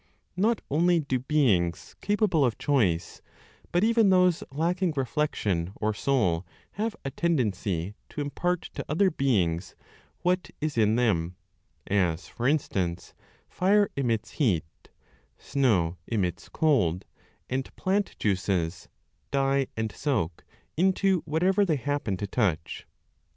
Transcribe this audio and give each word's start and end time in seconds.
Not 0.35 0.61
only 0.71 0.99
do 0.99 1.19
beings 1.19 1.95
capable 2.01 2.43
of 2.43 2.57
choice, 2.57 3.21
but 3.71 3.83
even 3.83 4.09
those 4.09 4.43
lacking 4.51 4.93
reflection 4.97 5.73
or 5.75 5.93
soul 5.93 6.43
have 6.71 6.95
a 7.05 7.11
tendency 7.11 7.93
to 8.09 8.19
impart 8.21 8.63
to 8.73 8.83
other 8.89 9.11
beings, 9.11 9.75
what 10.23 10.49
is 10.59 10.75
in 10.75 10.95
them; 10.95 11.35
as, 11.85 12.27
for 12.27 12.47
instance, 12.47 13.13
fire 13.47 13.91
emits 13.95 14.31
heat, 14.31 14.65
snow 15.37 15.97
emits 16.07 16.49
cold; 16.49 17.05
and 17.47 17.69
plant 17.75 18.17
juices 18.17 18.87
(dye 19.29 19.67
and 19.77 19.91
soak) 19.91 20.43
into 20.75 21.19
whatever 21.25 21.63
they 21.63 21.75
happen 21.75 22.17
to 22.17 22.25
touch. 22.25 22.87